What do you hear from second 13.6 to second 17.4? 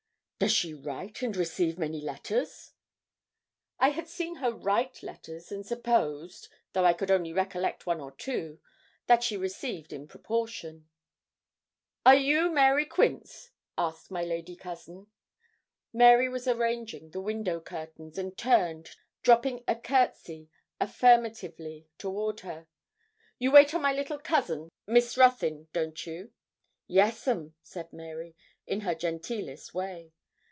asked my lady cousin. Mary was arranging the